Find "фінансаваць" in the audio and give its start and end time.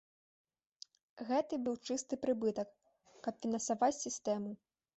3.47-3.95